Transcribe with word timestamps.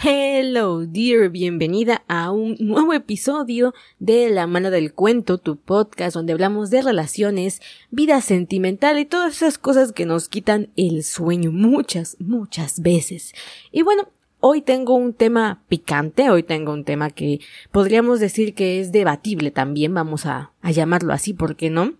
Hello, 0.00 0.86
dear, 0.86 1.28
bienvenida 1.28 2.04
a 2.06 2.30
un 2.30 2.54
nuevo 2.60 2.92
episodio 2.92 3.74
de 3.98 4.30
La 4.30 4.46
mano 4.46 4.70
del 4.70 4.94
cuento, 4.94 5.38
tu 5.38 5.56
podcast 5.56 6.14
donde 6.14 6.32
hablamos 6.32 6.70
de 6.70 6.82
relaciones, 6.82 7.60
vida 7.90 8.20
sentimental 8.20 9.00
y 9.00 9.06
todas 9.06 9.34
esas 9.34 9.58
cosas 9.58 9.90
que 9.90 10.06
nos 10.06 10.28
quitan 10.28 10.70
el 10.76 11.02
sueño 11.02 11.50
muchas, 11.50 12.16
muchas 12.20 12.80
veces. 12.80 13.34
Y 13.72 13.82
bueno, 13.82 14.08
hoy 14.38 14.62
tengo 14.62 14.94
un 14.94 15.14
tema 15.14 15.64
picante, 15.68 16.30
hoy 16.30 16.44
tengo 16.44 16.72
un 16.72 16.84
tema 16.84 17.10
que 17.10 17.40
podríamos 17.72 18.20
decir 18.20 18.54
que 18.54 18.78
es 18.80 18.92
debatible 18.92 19.50
también, 19.50 19.92
vamos 19.94 20.26
a, 20.26 20.52
a 20.62 20.70
llamarlo 20.70 21.12
así, 21.12 21.34
¿por 21.34 21.56
qué 21.56 21.70
no? 21.70 21.94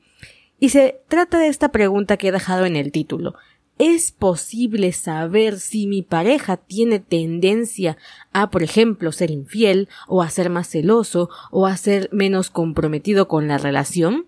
Y 0.61 0.69
se 0.69 1.01
trata 1.09 1.41
de 1.41 1.49
esta 1.49 1.73
pregunta 1.73 2.17
que 2.17 2.29
he 2.29 2.33
dejado 2.33 2.65
en 2.65 2.77
el 2.77 2.93
título. 2.93 3.35
¿Es 3.79 4.11
posible 4.11 4.93
saber 4.93 5.61
si 5.61 5.87
mi 5.87 6.03
pareja 6.03 6.57
tiene 6.57 6.99
tendencia 6.99 7.97
a, 8.33 8.51
por 8.51 8.65
ejemplo, 8.65 9.13
ser 9.13 9.31
infiel 9.31 9.89
o 10.09 10.21
a 10.21 10.31
ser 10.31 10.51
más 10.51 10.69
celoso 10.69 11.31
o 11.53 11.67
a 11.67 11.77
ser 11.77 12.09
menos 12.13 12.51
comprometido 12.51 13.29
con 13.29 13.47
la 13.47 13.57
relación? 13.57 14.27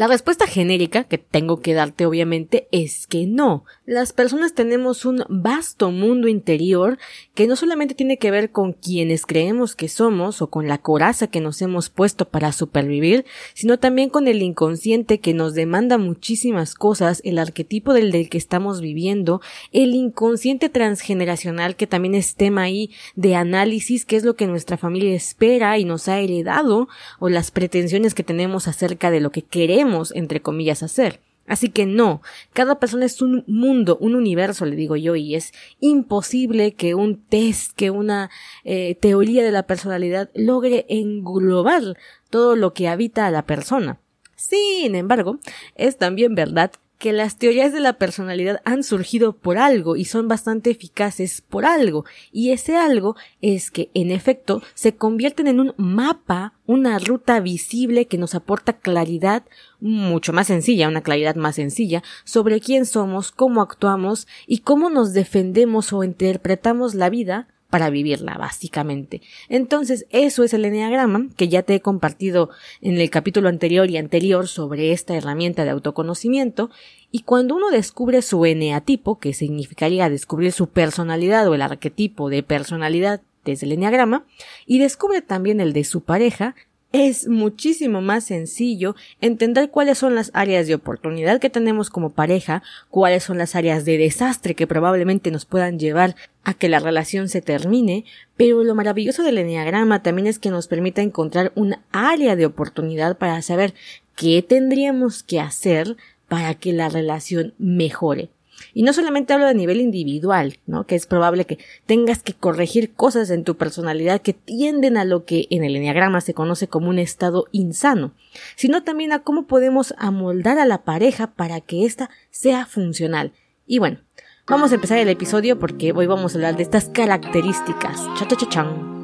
La 0.00 0.06
respuesta 0.06 0.46
genérica 0.46 1.04
que 1.04 1.18
tengo 1.18 1.60
que 1.60 1.74
darte 1.74 2.06
obviamente 2.06 2.68
es 2.72 3.06
que 3.06 3.26
no. 3.26 3.66
Las 3.84 4.14
personas 4.14 4.54
tenemos 4.54 5.04
un 5.04 5.24
vasto 5.28 5.90
mundo 5.90 6.26
interior 6.26 6.96
que 7.34 7.46
no 7.46 7.54
solamente 7.54 7.94
tiene 7.94 8.16
que 8.16 8.30
ver 8.30 8.50
con 8.50 8.72
quienes 8.72 9.26
creemos 9.26 9.76
que 9.76 9.90
somos 9.90 10.40
o 10.40 10.48
con 10.48 10.68
la 10.68 10.78
coraza 10.78 11.26
que 11.26 11.42
nos 11.42 11.60
hemos 11.60 11.90
puesto 11.90 12.26
para 12.26 12.52
supervivir, 12.52 13.26
sino 13.52 13.78
también 13.78 14.08
con 14.08 14.26
el 14.26 14.40
inconsciente 14.40 15.20
que 15.20 15.34
nos 15.34 15.52
demanda 15.52 15.98
muchísimas 15.98 16.74
cosas, 16.74 17.20
el 17.22 17.38
arquetipo 17.38 17.92
del, 17.92 18.10
del 18.10 18.30
que 18.30 18.38
estamos 18.38 18.80
viviendo, 18.80 19.42
el 19.70 19.94
inconsciente 19.94 20.70
transgeneracional 20.70 21.76
que 21.76 21.86
también 21.86 22.14
es 22.14 22.36
tema 22.36 22.62
ahí 22.62 22.90
de 23.16 23.36
análisis, 23.36 24.06
que 24.06 24.16
es 24.16 24.24
lo 24.24 24.34
que 24.34 24.46
nuestra 24.46 24.78
familia 24.78 25.14
espera 25.14 25.76
y 25.76 25.84
nos 25.84 26.08
ha 26.08 26.20
heredado, 26.20 26.88
o 27.18 27.28
las 27.28 27.50
pretensiones 27.50 28.14
que 28.14 28.22
tenemos 28.22 28.66
acerca 28.66 29.10
de 29.10 29.20
lo 29.20 29.30
que 29.30 29.42
queremos 29.42 29.89
entre 30.14 30.40
comillas, 30.42 30.82
hacer. 30.82 31.20
Así 31.46 31.68
que 31.68 31.84
no, 31.84 32.22
cada 32.52 32.78
persona 32.78 33.06
es 33.06 33.22
un 33.22 33.42
mundo, 33.48 33.98
un 34.00 34.14
universo, 34.14 34.66
le 34.66 34.76
digo 34.76 34.94
yo, 34.94 35.16
y 35.16 35.34
es 35.34 35.52
imposible 35.80 36.74
que 36.74 36.94
un 36.94 37.24
test, 37.24 37.72
que 37.74 37.90
una 37.90 38.30
eh, 38.62 38.94
teoría 38.94 39.42
de 39.42 39.50
la 39.50 39.66
personalidad 39.66 40.30
logre 40.34 40.86
englobar 40.88 41.96
todo 42.30 42.54
lo 42.54 42.72
que 42.72 42.86
habita 42.86 43.26
a 43.26 43.32
la 43.32 43.46
persona. 43.46 43.98
Sin 44.36 44.94
embargo, 44.94 45.40
es 45.74 45.98
también 45.98 46.36
verdad 46.36 46.70
que 47.00 47.14
las 47.14 47.38
teorías 47.38 47.72
de 47.72 47.80
la 47.80 47.94
personalidad 47.94 48.60
han 48.66 48.84
surgido 48.84 49.32
por 49.32 49.56
algo 49.56 49.96
y 49.96 50.04
son 50.04 50.28
bastante 50.28 50.70
eficaces 50.70 51.40
por 51.40 51.64
algo, 51.64 52.04
y 52.30 52.50
ese 52.50 52.76
algo 52.76 53.16
es 53.40 53.70
que, 53.70 53.90
en 53.94 54.10
efecto, 54.10 54.62
se 54.74 54.94
convierten 54.94 55.46
en 55.46 55.60
un 55.60 55.74
mapa, 55.78 56.52
una 56.66 56.98
ruta 56.98 57.40
visible 57.40 58.06
que 58.06 58.18
nos 58.18 58.34
aporta 58.34 58.74
claridad 58.74 59.44
mucho 59.80 60.34
más 60.34 60.48
sencilla, 60.48 60.88
una 60.88 61.00
claridad 61.00 61.36
más 61.36 61.54
sencilla 61.54 62.02
sobre 62.24 62.60
quién 62.60 62.84
somos, 62.84 63.32
cómo 63.32 63.62
actuamos 63.62 64.28
y 64.46 64.58
cómo 64.58 64.90
nos 64.90 65.14
defendemos 65.14 65.94
o 65.94 66.04
interpretamos 66.04 66.94
la 66.94 67.08
vida 67.08 67.48
para 67.70 67.88
vivirla, 67.88 68.36
básicamente. 68.36 69.22
Entonces, 69.48 70.06
eso 70.10 70.44
es 70.44 70.52
el 70.52 70.64
Enneagrama, 70.64 71.28
que 71.36 71.48
ya 71.48 71.62
te 71.62 71.76
he 71.76 71.80
compartido 71.80 72.50
en 72.82 72.98
el 72.98 73.08
capítulo 73.08 73.48
anterior 73.48 73.88
y 73.88 73.96
anterior 73.96 74.48
sobre 74.48 74.92
esta 74.92 75.16
herramienta 75.16 75.64
de 75.64 75.70
autoconocimiento, 75.70 76.70
y 77.12 77.20
cuando 77.20 77.56
uno 77.56 77.70
descubre 77.70 78.22
su 78.22 78.44
eneatipo, 78.44 79.18
que 79.18 79.32
significaría 79.32 80.10
descubrir 80.10 80.52
su 80.52 80.68
personalidad 80.68 81.48
o 81.48 81.54
el 81.54 81.62
arquetipo 81.62 82.28
de 82.28 82.42
personalidad 82.42 83.22
desde 83.44 83.66
el 83.66 83.72
Enneagrama, 83.72 84.26
y 84.66 84.80
descubre 84.80 85.22
también 85.22 85.60
el 85.60 85.72
de 85.72 85.84
su 85.84 86.02
pareja, 86.02 86.54
es 86.92 87.28
muchísimo 87.28 88.00
más 88.00 88.24
sencillo 88.24 88.96
entender 89.20 89.70
cuáles 89.70 89.98
son 89.98 90.14
las 90.14 90.30
áreas 90.34 90.66
de 90.66 90.74
oportunidad 90.74 91.40
que 91.40 91.50
tenemos 91.50 91.88
como 91.88 92.10
pareja, 92.10 92.62
cuáles 92.88 93.22
son 93.22 93.38
las 93.38 93.54
áreas 93.54 93.84
de 93.84 93.96
desastre 93.98 94.54
que 94.54 94.66
probablemente 94.66 95.30
nos 95.30 95.44
puedan 95.44 95.78
llevar 95.78 96.16
a 96.42 96.54
que 96.54 96.68
la 96.68 96.80
relación 96.80 97.28
se 97.28 97.42
termine, 97.42 98.04
pero 98.36 98.64
lo 98.64 98.74
maravilloso 98.74 99.22
del 99.22 99.38
enneagrama 99.38 100.02
también 100.02 100.26
es 100.26 100.38
que 100.38 100.50
nos 100.50 100.66
permite 100.66 101.02
encontrar 101.02 101.52
un 101.54 101.76
área 101.92 102.34
de 102.34 102.46
oportunidad 102.46 103.18
para 103.18 103.40
saber 103.42 103.74
qué 104.16 104.42
tendríamos 104.42 105.22
que 105.22 105.40
hacer 105.40 105.96
para 106.28 106.54
que 106.54 106.72
la 106.72 106.88
relación 106.88 107.54
mejore. 107.58 108.30
Y 108.74 108.82
no 108.82 108.92
solamente 108.92 109.32
hablo 109.32 109.46
a 109.46 109.52
nivel 109.52 109.80
individual, 109.80 110.58
¿no? 110.66 110.86
Que 110.86 110.94
es 110.94 111.06
probable 111.06 111.44
que 111.44 111.58
tengas 111.86 112.22
que 112.22 112.34
corregir 112.34 112.92
cosas 112.94 113.30
en 113.30 113.44
tu 113.44 113.56
personalidad 113.56 114.20
que 114.20 114.32
tienden 114.32 114.96
a 114.96 115.04
lo 115.04 115.24
que 115.24 115.46
en 115.50 115.64
el 115.64 115.76
enneagrama 115.76 116.20
se 116.20 116.34
conoce 116.34 116.68
como 116.68 116.88
un 116.88 116.98
estado 116.98 117.46
insano, 117.52 118.12
sino 118.56 118.82
también 118.82 119.12
a 119.12 119.20
cómo 119.20 119.46
podemos 119.46 119.94
amoldar 119.98 120.58
a 120.58 120.66
la 120.66 120.84
pareja 120.84 121.28
para 121.28 121.60
que 121.60 121.84
ésta 121.84 122.10
sea 122.30 122.66
funcional. 122.66 123.32
Y 123.66 123.78
bueno, 123.78 123.98
vamos 124.46 124.72
a 124.72 124.76
empezar 124.76 124.98
el 124.98 125.08
episodio 125.08 125.58
porque 125.58 125.92
hoy 125.92 126.06
vamos 126.06 126.34
a 126.34 126.38
hablar 126.38 126.56
de 126.56 126.62
estas 126.62 126.86
características. 126.86 128.00
Cha-cha-cha-chan. 128.18 129.00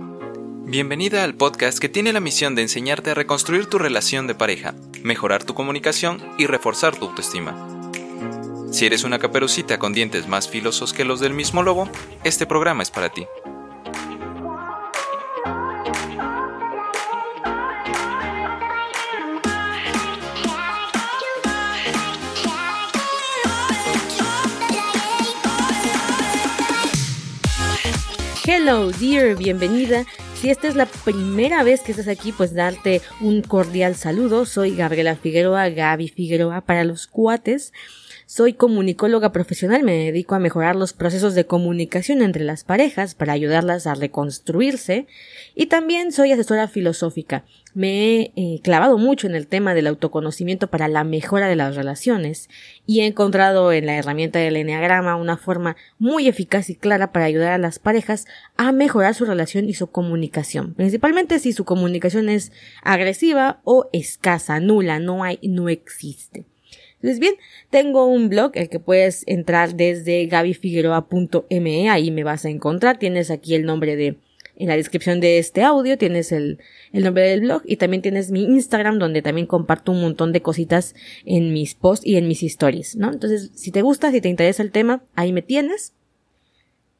Bienvenida 0.69 1.22
al 1.22 1.37
podcast 1.37 1.78
que 1.78 1.89
tiene 1.89 2.12
la 2.12 2.19
misión 2.19 2.56
de 2.56 2.62
enseñarte 2.62 3.12
a 3.12 3.15
reconstruir 3.15 3.66
tu 3.66 3.78
relación 3.78 4.27
de 4.27 4.34
pareja, 4.34 4.75
mejorar 5.05 5.45
tu 5.45 5.55
comunicación 5.55 6.21
y 6.39 6.47
reforzar 6.47 6.97
tu 6.97 7.06
autoestima. 7.06 7.76
Si 8.71 8.84
eres 8.84 9.04
una 9.04 9.19
caperucita 9.19 9.78
con 9.78 9.93
dientes 9.93 10.27
más 10.28 10.49
filosos 10.49 10.93
que 10.93 11.04
los 11.04 11.21
del 11.21 11.32
mismo 11.32 11.62
lobo, 11.62 11.88
este 12.25 12.47
programa 12.47 12.82
es 12.82 12.91
para 12.91 13.10
ti. 13.10 13.27
Hello, 28.44 28.91
dear, 28.91 29.37
bienvenida. 29.37 30.04
Si 30.34 30.50
esta 30.50 30.69
es 30.69 30.77
la 30.77 30.87
primera 30.87 31.62
vez 31.62 31.81
que 31.83 31.93
estás 31.93 32.09
aquí, 32.09 32.33
pues 32.33 32.53
darte 32.53 33.00
un 33.21 33.43
cordial 33.43 33.97
saludo. 33.97 34.44
Soy 34.44 34.77
Gabriela 34.77 35.16
Figueroa, 35.16 35.69
Gaby 35.71 36.09
Figueroa 36.09 36.60
para 36.60 36.84
los 36.84 37.06
cuates. 37.06 37.72
Soy 38.29 38.55
comunicóloga 38.55 39.31
profesional, 39.31 39.85
me 39.85 40.07
dedico 40.07 40.35
a 40.35 40.41
mejorar 40.41 40.75
los 40.75 40.93
procesos 40.93 41.37
de 41.37 41.47
comunicación 41.47 42.23
entre 42.23 42.43
las 42.43 42.65
parejas 42.65 43.15
para 43.15 43.33
ayudarlas 43.33 43.87
a 43.87 43.95
reconstruirse 43.95 45.07
y 45.55 45.67
también 45.67 46.11
soy 46.11 46.33
asesora 46.33 46.67
filosófica. 46.67 47.45
Me 47.73 47.93
he 48.17 48.33
eh, 48.35 48.61
clavado 48.65 48.99
mucho 48.99 49.29
en 49.29 49.37
el 49.37 49.47
tema 49.47 49.75
del 49.75 49.87
autoconocimiento 49.87 50.67
para 50.67 50.89
la 50.89 51.05
mejora 51.05 51.47
de 51.47 51.55
las 51.55 51.77
relaciones 51.77 52.49
y 52.85 52.99
he 52.99 53.07
encontrado 53.07 53.71
en 53.71 53.87
la 53.87 53.95
herramienta 53.95 54.41
del 54.41 54.57
Enneagrama 54.57 55.15
una 55.15 55.37
forma 55.37 55.77
muy 56.01 56.27
eficaz 56.27 56.69
y 56.69 56.75
clara 56.75 57.13
para 57.13 57.27
ayudar 57.27 57.53
a 57.53 57.59
las 57.59 57.79
parejas 57.79 58.27
a 58.57 58.73
mejorar 58.73 59.15
su 59.15 59.25
relación 59.25 59.69
y 59.69 59.75
su 59.75 59.87
comunicación, 59.87 60.75
principalmente 60.75 61.39
si 61.39 61.53
su 61.53 61.65
comunicación 61.65 62.29
es 62.29 62.51
agresiva 62.83 63.61
o 63.63 63.89
escasa, 63.93 64.59
nula, 64.59 64.99
no 64.99 65.23
hay, 65.23 65.39
no 65.45 65.69
existe. 65.69 66.45
Entonces, 67.06 67.21
bien, 67.21 67.34
tengo 67.71 68.06
un 68.06 68.28
blog, 68.28 68.50
el 68.55 68.69
que 68.69 68.81
puedes 68.81 69.22
entrar 69.28 69.77
desde 69.77 70.27
gabifigueroa.me, 70.27 71.89
ahí 71.89 72.11
me 72.11 72.25
vas 72.25 72.44
a 72.44 72.50
encontrar, 72.50 72.99
tienes 72.99 73.31
aquí 73.31 73.55
el 73.55 73.65
nombre 73.65 73.94
de, 73.94 74.17
en 74.56 74.67
la 74.67 74.75
descripción 74.75 75.21
de 75.21 75.39
este 75.39 75.62
audio 75.62 75.99
tienes 75.99 76.33
el, 76.33 76.59
el, 76.93 77.05
nombre 77.05 77.28
del 77.28 77.43
blog 77.43 77.62
y 77.65 77.77
también 77.77 78.03
tienes 78.03 78.33
mi 78.33 78.43
Instagram 78.43 78.99
donde 78.99 79.22
también 79.22 79.47
comparto 79.47 79.93
un 79.93 80.00
montón 80.00 80.33
de 80.33 80.43
cositas 80.43 80.97
en 81.25 81.53
mis 81.53 81.77
posts 81.77 82.05
y 82.05 82.16
en 82.16 82.27
mis 82.27 82.43
stories, 82.43 82.97
¿no? 82.97 83.12
Entonces, 83.12 83.53
si 83.55 83.71
te 83.71 83.83
gusta, 83.83 84.11
si 84.11 84.21
te 84.21 84.28
interesa 84.28 84.65
el 84.65 84.72
tema, 84.72 85.05
ahí 85.15 85.33
me 85.33 85.43
tienes. 85.43 85.93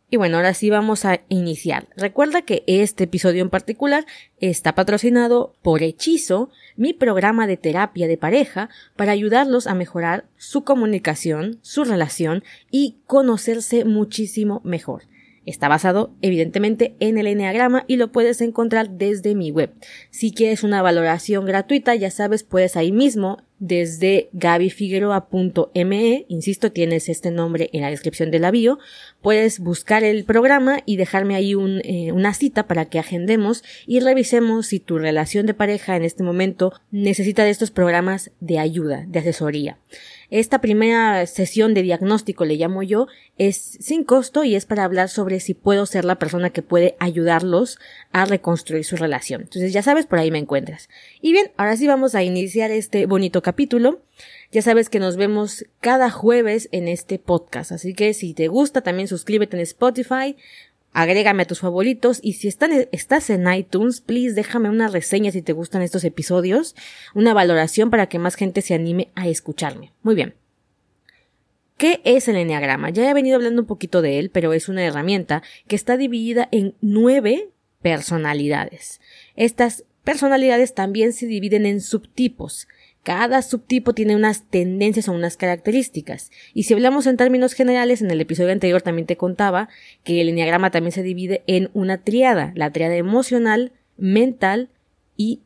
Y 0.09 0.19
bueno, 0.19 0.37
ahora 0.37 0.55
sí 0.55 0.71
vamos 0.71 1.05
a 1.05 1.21
iniciar. 1.29 1.89
Recuerda 1.97 2.43
que 2.43 2.63
este 2.69 3.05
episodio 3.05 3.43
en 3.43 3.51
particular 3.51 4.07
está 4.39 4.77
patrocinado 4.77 5.57
por 5.63 5.83
Hechizo, 5.83 6.51
mi 6.77 6.93
programa 6.93 7.49
de 7.49 7.57
terapia 7.57 8.07
de 8.07 8.17
pareja 8.17 8.69
para 8.95 9.11
ayudarlos 9.11 9.67
a 9.67 9.75
mejorar 9.75 10.27
su 10.37 10.63
comunicación, 10.63 11.59
su 11.63 11.83
relación 11.83 12.45
y 12.71 12.99
conocerse 13.07 13.85
muchísimo 13.85 14.61
mejor. 14.65 15.03
Está 15.45 15.69
basado 15.69 16.13
evidentemente 16.23 16.97
en 16.99 17.19
el 17.19 17.29
Enneagrama 17.29 17.85
y 17.87 17.97
lo 17.97 18.11
puedes 18.11 18.41
encontrar 18.41 18.91
desde 18.91 19.35
mi 19.37 19.51
web. 19.53 19.73
Si 20.11 20.33
quieres 20.33 20.65
una 20.65 20.83
valoración 20.83 21.47
gratuita, 21.47 21.95
ya 21.95 22.11
sabes, 22.11 22.43
puedes 22.43 22.77
ahí 22.77 22.91
mismo 22.91 23.43
desde 23.59 24.29
gabifigueroa.me, 24.33 26.27
insisto, 26.29 26.73
tienes 26.73 27.09
este 27.09 27.31
nombre 27.31 27.71
en 27.73 27.81
la 27.83 27.91
descripción 27.91 28.31
de 28.31 28.39
la 28.39 28.51
bio, 28.51 28.79
puedes 29.23 29.61
buscar 29.61 30.05
el 30.05 30.25
programa 30.25 30.81
y 30.85 30.97
dejarme 30.97 31.35
ahí 31.35 31.53
eh, 31.53 32.13
una 32.13 32.35
cita 32.35 32.67
para 32.67 32.87
que 32.87 32.99
agendemos 32.99 33.65
y 33.87 34.01
revisemos 34.01 34.67
si 34.67 34.81
tu 34.81 34.99
relación 34.99 35.47
de 35.47 35.55
pareja 35.55 35.97
en 35.97 36.05
este 36.05 36.23
momento 36.23 36.73
necesita 36.91 37.45
de 37.45 37.51
estos 37.51 37.71
programas 37.71 38.31
de 38.41 38.59
ayuda, 38.59 39.05
de 39.09 39.19
asesoría. 39.21 39.79
Esta 40.31 40.61
primera 40.61 41.25
sesión 41.27 41.75
de 41.75 41.83
diagnóstico, 41.83 42.45
le 42.45 42.57
llamo 42.57 42.83
yo, 42.83 43.07
es 43.39 43.57
sin 43.57 44.05
costo 44.05 44.45
y 44.45 44.55
es 44.55 44.67
para 44.67 44.85
hablar 44.85 45.09
sobre 45.09 45.41
si 45.41 45.55
puedo 45.55 45.87
ser 45.87 46.05
la 46.05 46.19
persona 46.19 46.51
que 46.51 46.63
puede 46.63 46.97
ayudarlos 46.99 47.79
a 48.13 48.25
reconstruir 48.25 48.85
su 48.85 48.97
relación. 48.97 49.43
Entonces 49.43 49.73
ya 49.73 49.83
sabes, 49.83 50.07
por 50.07 50.19
ahí 50.19 50.31
me 50.31 50.39
encuentras. 50.39 50.89
Y 51.21 51.33
bien, 51.33 51.51
ahora 51.57 51.77
sí 51.77 51.87
vamos 51.87 52.15
a 52.15 52.23
iniciar 52.23 52.71
este 52.71 53.07
bonito 53.07 53.43
capítulo. 53.43 54.01
Ya 54.51 54.63
sabes 54.63 54.89
que 54.89 55.01
nos 55.01 55.17
vemos 55.17 55.67
cada 55.81 56.11
jueves 56.11 56.69
en 56.73 56.89
este 56.89 57.19
podcast, 57.19 57.73
así 57.73 57.95
que 57.95 58.15
si 58.15 58.33
te 58.33 58.49
gusta 58.49 58.81
también 58.81 59.09
suscríbete 59.09 59.57
en 59.57 59.63
Spotify, 59.63 60.37
agrégame 60.97 61.43
a 61.43 61.47
tus 61.47 61.61
favoritos 61.61 62.21
y 62.23 62.33
si 62.33 62.49
estás 62.49 63.31
en 63.31 63.53
iTunes, 63.53 64.01
please 64.01 64.35
déjame 64.35 64.71
una 64.71 64.89
reseña 64.89 65.31
si 65.31 65.43
te 65.43 65.53
gustan 65.53 65.83
estos 65.83 66.05
episodios, 66.05 66.75
una 67.15 67.35
valoración 67.35 67.91
para 67.91 68.09
que 68.09 68.19
más 68.19 68.35
gente 68.35 68.63
se 68.63 68.73
anime 68.73 69.11
a 69.15 69.29
escucharme. 69.29 69.93
Muy 70.03 70.15
bien. 70.15 70.35
¿Qué 71.77 72.01
es 72.05 72.29
el 72.29 72.37
Enneagrama? 72.37 72.89
Ya 72.89 73.11
he 73.11 73.13
venido 73.13 73.37
hablando 73.37 73.61
un 73.61 73.69
poquito 73.69 74.01
de 74.01 74.19
él, 74.19 74.31
pero 74.31 74.55
es 74.55 74.71
una 74.71 74.87
herramienta 74.87 75.43
que 75.69 75.77
está 75.77 75.99
dividida 75.99 76.49
en 76.51 76.75
nueve 76.81 77.51
personalidades. 77.83 79.03
Estas 79.35 79.85
personalidades 80.03 80.73
también 80.73 81.13
se 81.13 81.27
dividen 81.27 81.67
en 81.67 81.83
subtipos. 81.83 82.69
Cada 83.07 83.41
subtipo 83.43 83.93
tiene 83.93 84.17
unas 84.17 84.51
tendencias 84.51 85.09
o 85.09 85.13
unas 85.13 85.37
características. 85.37 86.33
Y 86.55 86.65
si 86.65 86.75
hablamos 86.75 87.07
en 87.07 87.17
términos 87.17 87.53
generales, 87.53 88.03
en 88.03 88.11
el 88.11 88.21
episodio 88.21 88.51
anterior 88.51 88.83
también 88.83 89.07
te 89.07 89.17
contaba 89.17 89.69
que 90.03 90.21
el 90.21 90.29
enneagrama 90.29 90.73
también 90.73 90.91
se 90.91 91.05
divide 91.05 91.45
en 91.47 91.71
una 91.73 91.99
triada, 91.99 92.51
la 92.57 92.73
triada 92.73 92.97
emocional, 92.97 93.71
mental 93.97 94.71
y 95.17 95.43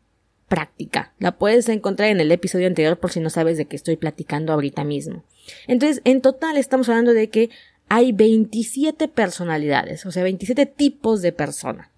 práctica. 0.48 1.12
La 1.18 1.36
puedes 1.36 1.68
encontrar 1.68 2.08
en 2.08 2.20
el 2.20 2.32
episodio 2.32 2.66
anterior 2.66 2.98
por 2.98 3.12
si 3.12 3.20
no 3.20 3.28
sabes 3.28 3.58
de 3.58 3.66
qué 3.66 3.76
estoy 3.76 3.96
platicando 3.96 4.54
ahorita 4.54 4.82
mismo. 4.82 5.22
Entonces, 5.66 6.00
en 6.06 6.22
total 6.22 6.56
estamos 6.56 6.88
hablando 6.88 7.12
de 7.12 7.28
que 7.28 7.50
hay 7.90 8.12
27 8.12 9.06
personalidades, 9.08 10.06
o 10.06 10.12
sea, 10.12 10.22
27 10.22 10.64
tipos 10.64 11.20
de 11.20 11.32
persona. 11.32 11.89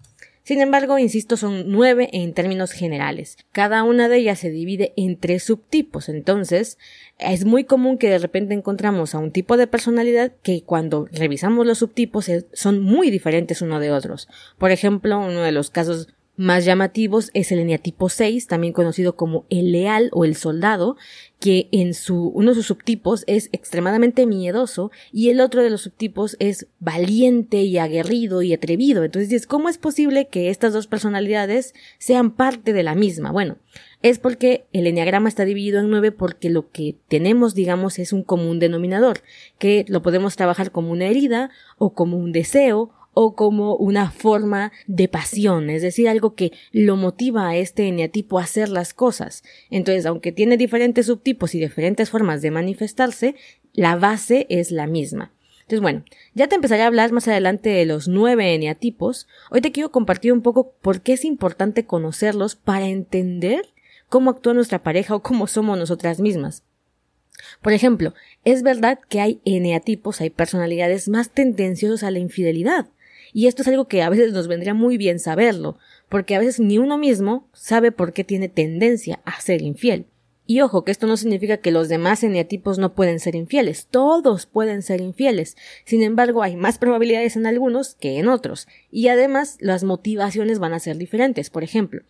Sin 0.43 0.59
embargo, 0.59 0.99
insisto, 0.99 1.37
son 1.37 1.71
nueve 1.71 2.09
en 2.11 2.33
términos 2.33 2.71
generales. 2.71 3.37
Cada 3.53 3.83
una 3.83 4.09
de 4.09 4.17
ellas 4.17 4.39
se 4.39 4.49
divide 4.49 4.91
en 4.97 5.17
tres 5.17 5.43
subtipos. 5.43 6.09
Entonces, 6.09 6.77
es 7.17 7.45
muy 7.45 7.63
común 7.63 7.97
que 7.97 8.09
de 8.09 8.17
repente 8.17 8.53
encontramos 8.53 9.15
a 9.15 9.19
un 9.19 9.31
tipo 9.31 9.55
de 9.55 9.67
personalidad 9.67 10.33
que 10.43 10.63
cuando 10.63 11.07
revisamos 11.13 11.65
los 11.65 11.77
subtipos 11.77 12.29
son 12.51 12.81
muy 12.81 13.09
diferentes 13.09 13.61
uno 13.61 13.79
de 13.79 13.91
otros. 13.91 14.27
Por 14.57 14.71
ejemplo, 14.71 15.19
uno 15.19 15.41
de 15.41 15.53
los 15.53 15.69
casos 15.69 16.09
más 16.35 16.65
llamativos 16.65 17.29
es 17.33 17.51
el 17.51 17.59
eneatipo 17.59 18.09
6, 18.09 18.47
también 18.47 18.73
conocido 18.73 19.15
como 19.15 19.45
el 19.49 19.71
leal 19.71 20.09
o 20.13 20.25
el 20.25 20.35
soldado, 20.35 20.97
que 21.39 21.67
en 21.71 21.93
su, 21.93 22.29
uno 22.29 22.51
de 22.51 22.55
sus 22.55 22.67
subtipos 22.67 23.23
es 23.27 23.49
extremadamente 23.51 24.25
miedoso 24.25 24.91
y 25.11 25.29
el 25.29 25.41
otro 25.41 25.61
de 25.61 25.69
los 25.69 25.81
subtipos 25.81 26.35
es 26.39 26.67
valiente 26.79 27.61
y 27.63 27.77
aguerrido 27.77 28.41
y 28.41 28.53
atrevido. 28.53 29.03
Entonces, 29.03 29.45
¿cómo 29.45 29.69
es 29.69 29.77
posible 29.77 30.27
que 30.27 30.49
estas 30.49 30.73
dos 30.73 30.87
personalidades 30.87 31.75
sean 31.99 32.31
parte 32.31 32.73
de 32.73 32.83
la 32.83 32.95
misma? 32.95 33.31
Bueno, 33.31 33.57
es 34.01 34.17
porque 34.19 34.65
el 34.73 34.87
enneagrama 34.87 35.29
está 35.29 35.45
dividido 35.45 35.81
en 35.81 35.89
nueve 35.89 36.11
porque 36.11 36.49
lo 36.49 36.71
que 36.71 36.95
tenemos, 37.09 37.53
digamos, 37.53 37.99
es 37.99 38.11
un 38.11 38.23
común 38.23 38.59
denominador, 38.59 39.21
que 39.59 39.85
lo 39.87 40.01
podemos 40.01 40.35
trabajar 40.35 40.71
como 40.71 40.91
una 40.91 41.05
herida 41.05 41.51
o 41.77 41.93
como 41.93 42.17
un 42.17 42.31
deseo 42.31 42.91
o 43.13 43.35
como 43.35 43.75
una 43.75 44.11
forma 44.11 44.71
de 44.87 45.07
pasión, 45.07 45.69
es 45.69 45.81
decir, 45.81 46.09
algo 46.09 46.35
que 46.35 46.51
lo 46.71 46.95
motiva 46.95 47.47
a 47.47 47.55
este 47.55 47.87
eneatipo 47.87 48.39
a 48.39 48.43
hacer 48.43 48.69
las 48.69 48.93
cosas. 48.93 49.43
Entonces, 49.69 50.05
aunque 50.05 50.31
tiene 50.31 50.57
diferentes 50.57 51.05
subtipos 51.05 51.55
y 51.55 51.59
diferentes 51.59 52.09
formas 52.09 52.41
de 52.41 52.51
manifestarse, 52.51 53.35
la 53.73 53.95
base 53.95 54.45
es 54.49 54.71
la 54.71 54.87
misma. 54.87 55.31
Entonces, 55.61 55.81
bueno, 55.81 56.03
ya 56.33 56.47
te 56.47 56.55
empezaré 56.55 56.83
a 56.83 56.87
hablar 56.87 57.11
más 57.11 57.27
adelante 57.27 57.69
de 57.69 57.85
los 57.85 58.07
nueve 58.07 58.53
eneatipos. 58.53 59.27
Hoy 59.49 59.61
te 59.61 59.71
quiero 59.71 59.91
compartir 59.91 60.33
un 60.33 60.41
poco 60.41 60.73
por 60.81 61.01
qué 61.01 61.13
es 61.13 61.23
importante 61.23 61.85
conocerlos 61.85 62.55
para 62.55 62.87
entender 62.87 63.73
cómo 64.09 64.29
actúa 64.29 64.53
nuestra 64.53 64.83
pareja 64.83 65.15
o 65.15 65.23
cómo 65.23 65.47
somos 65.47 65.77
nosotras 65.77 66.19
mismas. 66.19 66.63
Por 67.61 67.73
ejemplo, 67.73 68.13
es 68.43 68.61
verdad 68.61 68.99
que 69.09 69.21
hay 69.21 69.41
eneatipos, 69.45 70.21
hay 70.21 70.29
personalidades 70.29 71.07
más 71.07 71.31
tendenciosas 71.31 72.03
a 72.03 72.11
la 72.11 72.19
infidelidad. 72.19 72.87
Y 73.33 73.47
esto 73.47 73.63
es 73.63 73.67
algo 73.67 73.87
que 73.87 74.03
a 74.03 74.09
veces 74.09 74.31
nos 74.31 74.47
vendría 74.47 74.73
muy 74.73 74.97
bien 74.97 75.19
saberlo, 75.19 75.77
porque 76.07 76.35
a 76.35 76.39
veces 76.39 76.59
ni 76.59 76.77
uno 76.77 76.97
mismo 76.97 77.49
sabe 77.53 77.91
por 77.91 78.13
qué 78.13 78.23
tiene 78.23 78.47
tendencia 78.47 79.21
a 79.25 79.41
ser 79.41 79.61
infiel. 79.61 80.05
Y 80.45 80.61
ojo, 80.61 80.83
que 80.83 80.91
esto 80.91 81.07
no 81.07 81.15
significa 81.15 81.57
que 81.57 81.71
los 81.71 81.87
demás 81.87 82.23
eneatipos 82.23 82.77
no 82.77 82.93
pueden 82.93 83.19
ser 83.19 83.33
infieles, 83.35 83.87
todos 83.89 84.45
pueden 84.45 84.81
ser 84.81 84.99
infieles. 84.99 85.55
Sin 85.85 86.03
embargo, 86.03 86.43
hay 86.43 86.57
más 86.57 86.77
probabilidades 86.77 87.37
en 87.37 87.45
algunos 87.45 87.95
que 87.95 88.19
en 88.19 88.27
otros. 88.27 88.67
Y 88.91 89.07
además, 89.07 89.57
las 89.61 89.83
motivaciones 89.83 90.59
van 90.59 90.73
a 90.73 90.79
ser 90.79 90.97
diferentes. 90.97 91.49
Por 91.49 91.63
ejemplo, 91.63 92.01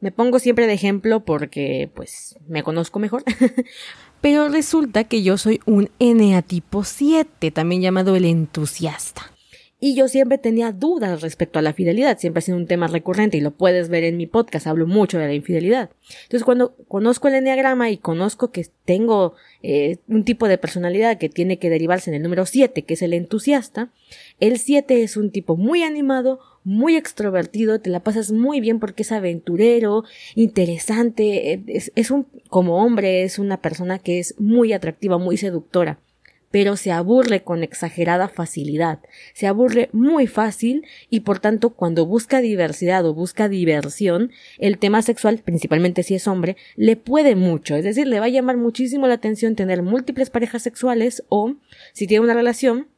me 0.00 0.12
pongo 0.12 0.38
siempre 0.38 0.66
de 0.66 0.74
ejemplo 0.74 1.24
porque, 1.24 1.90
pues, 1.94 2.36
me 2.46 2.62
conozco 2.62 2.98
mejor. 2.98 3.24
Pero 4.20 4.48
resulta 4.48 5.04
que 5.04 5.22
yo 5.22 5.38
soy 5.38 5.60
un 5.64 5.90
eneatipo 5.98 6.84
7, 6.84 7.50
también 7.52 7.80
llamado 7.80 8.16
el 8.16 8.26
entusiasta. 8.26 9.32
Y 9.80 9.94
yo 9.94 10.08
siempre 10.08 10.38
tenía 10.38 10.72
dudas 10.72 11.20
respecto 11.20 11.60
a 11.60 11.62
la 11.62 11.72
fidelidad, 11.72 12.18
siempre 12.18 12.38
ha 12.38 12.42
sido 12.42 12.58
un 12.58 12.66
tema 12.66 12.88
recurrente 12.88 13.36
y 13.36 13.40
lo 13.40 13.52
puedes 13.52 13.88
ver 13.88 14.02
en 14.02 14.16
mi 14.16 14.26
podcast, 14.26 14.66
hablo 14.66 14.88
mucho 14.88 15.20
de 15.20 15.28
la 15.28 15.34
infidelidad. 15.34 15.90
Entonces 16.24 16.42
cuando 16.42 16.74
conozco 16.88 17.28
el 17.28 17.34
enneagrama 17.34 17.88
y 17.88 17.96
conozco 17.96 18.50
que 18.50 18.66
tengo 18.84 19.34
eh, 19.62 19.98
un 20.08 20.24
tipo 20.24 20.48
de 20.48 20.58
personalidad 20.58 21.18
que 21.18 21.28
tiene 21.28 21.60
que 21.60 21.70
derivarse 21.70 22.10
en 22.10 22.16
el 22.16 22.24
número 22.24 22.44
7, 22.44 22.82
que 22.82 22.94
es 22.94 23.02
el 23.02 23.12
entusiasta, 23.12 23.92
el 24.40 24.58
7 24.58 25.04
es 25.04 25.16
un 25.16 25.30
tipo 25.30 25.56
muy 25.56 25.84
animado, 25.84 26.40
muy 26.64 26.96
extrovertido, 26.96 27.80
te 27.80 27.90
la 27.90 28.00
pasas 28.00 28.32
muy 28.32 28.60
bien 28.60 28.80
porque 28.80 29.04
es 29.04 29.12
aventurero, 29.12 30.02
interesante, 30.34 31.52
eh, 31.52 31.62
es, 31.68 31.92
es 31.94 32.10
un, 32.10 32.26
como 32.48 32.84
hombre 32.84 33.22
es 33.22 33.38
una 33.38 33.62
persona 33.62 34.00
que 34.00 34.18
es 34.18 34.34
muy 34.40 34.72
atractiva, 34.72 35.18
muy 35.18 35.36
seductora 35.36 36.00
pero 36.50 36.76
se 36.76 36.92
aburre 36.92 37.42
con 37.42 37.62
exagerada 37.62 38.28
facilidad, 38.28 39.00
se 39.34 39.46
aburre 39.46 39.88
muy 39.92 40.26
fácil 40.26 40.84
y 41.10 41.20
por 41.20 41.38
tanto 41.38 41.70
cuando 41.70 42.06
busca 42.06 42.40
diversidad 42.40 43.04
o 43.06 43.14
busca 43.14 43.48
diversión, 43.48 44.30
el 44.58 44.78
tema 44.78 45.02
sexual, 45.02 45.38
principalmente 45.44 46.02
si 46.02 46.14
es 46.14 46.26
hombre, 46.26 46.56
le 46.76 46.96
puede 46.96 47.36
mucho, 47.36 47.76
es 47.76 47.84
decir, 47.84 48.06
le 48.06 48.20
va 48.20 48.26
a 48.26 48.30
llamar 48.30 48.56
muchísimo 48.56 49.06
la 49.06 49.14
atención 49.14 49.56
tener 49.56 49.82
múltiples 49.82 50.30
parejas 50.30 50.62
sexuales 50.62 51.24
o, 51.28 51.54
si 51.92 52.06
tiene 52.06 52.24
una 52.24 52.34
relación, 52.34 52.88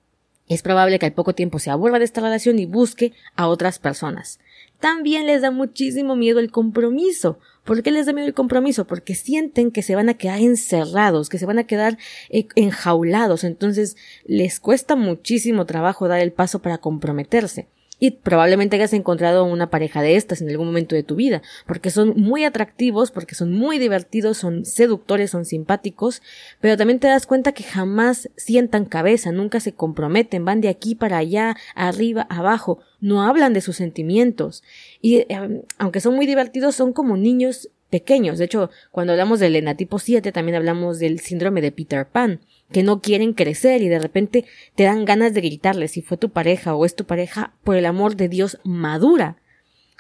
es 0.50 0.62
probable 0.62 0.99
que 0.99 1.06
al 1.06 1.12
poco 1.12 1.35
tiempo 1.35 1.58
se 1.58 1.70
aburra 1.70 1.99
de 1.99 2.05
esta 2.05 2.20
relación 2.20 2.58
y 2.58 2.67
busque 2.67 3.12
a 3.37 3.49
otras 3.49 3.79
personas. 3.79 4.41
También 4.81 5.26
les 5.26 5.40
da 5.42 5.50
muchísimo 5.50 6.16
miedo 6.16 6.40
el 6.40 6.50
compromiso, 6.50 7.38
¿Por 7.64 7.83
qué 7.83 7.90
les 7.90 8.07
da 8.07 8.12
miedo 8.12 8.26
el 8.26 8.35
compromiso? 8.35 8.87
Porque 8.87 9.14
sienten 9.14 9.71
que 9.71 9.83
se 9.83 9.95
van 9.95 10.09
a 10.09 10.14
quedar 10.14 10.40
encerrados, 10.40 11.28
que 11.28 11.38
se 11.38 11.47
van 11.47 11.59
a 11.59 11.64
quedar 11.64 11.99
eh, 12.30 12.49
enjaulados, 12.57 13.45
entonces 13.45 13.97
les 14.25 14.61
cuesta 14.61 14.97
muchísimo 14.97 15.66
trabajo 15.66 16.09
dar 16.09 16.21
el 16.21 16.33
paso 16.33 16.61
para 16.62 16.78
comprometerse 16.78 17.69
y 18.00 18.12
probablemente 18.12 18.76
hayas 18.76 18.95
encontrado 18.95 19.45
una 19.45 19.71
pareja 19.71 20.02
de 20.02 20.16
estas 20.16 20.40
en 20.40 20.49
algún 20.49 20.66
momento 20.66 20.97
de 20.97 21.04
tu 21.04 21.14
vida, 21.14 21.42
porque 21.66 21.90
son 21.90 22.14
muy 22.16 22.45
atractivos, 22.45 23.12
porque 23.12 23.37
son 23.37 23.52
muy 23.52 23.78
divertidos, 23.78 24.38
son 24.38 24.64
seductores, 24.64 25.30
son 25.30 25.45
simpáticos, 25.45 26.23
pero 26.61 26.76
también 26.76 26.99
te 26.99 27.07
das 27.07 27.26
cuenta 27.26 27.52
que 27.52 27.62
jamás 27.62 28.30
sientan 28.37 28.87
cabeza, 28.87 29.30
nunca 29.30 29.61
se 29.61 29.75
comprometen, 29.75 30.45
van 30.45 30.62
de 30.62 30.69
aquí 30.69 30.95
para 30.95 31.19
allá, 31.19 31.57
arriba, 31.75 32.26
abajo, 32.30 32.80
no 33.00 33.23
hablan 33.23 33.52
de 33.52 33.61
sus 33.61 33.76
sentimientos. 33.76 34.62
Y 35.02 35.16
eh, 35.16 35.62
aunque 35.78 36.00
son 36.00 36.14
muy 36.14 36.26
divertidos, 36.26 36.75
son 36.75 36.92
como 36.92 37.16
niños 37.16 37.69
pequeños. 37.90 38.38
De 38.38 38.47
hecho, 38.47 38.70
cuando 38.90 39.12
hablamos 39.12 39.40
del 39.40 39.56
enatipo 39.56 39.99
7, 39.99 40.32
también 40.32 40.56
hablamos 40.56 40.99
del 40.99 41.20
síndrome 41.20 41.61
de 41.61 41.73
Peter 41.73 42.06
Pan 42.06 42.40
que 42.73 42.82
no 42.82 43.00
quieren 43.00 43.32
crecer 43.32 43.82
y 43.82 43.88
de 43.88 43.99
repente 43.99 44.44
te 44.75 44.85
dan 44.85 45.04
ganas 45.04 45.35
de 45.35 45.40
gritarle 45.40 45.88
si 45.88 46.02
fue 46.02 46.16
tu 46.16 46.30
pareja 46.30 46.75
o 46.75 46.85
es 46.85 46.94
tu 46.94 47.04
pareja, 47.04 47.54
por 47.64 47.76
el 47.76 47.85
amor 47.85 48.16
de 48.16 48.28
Dios, 48.28 48.59
madura. 48.64 49.37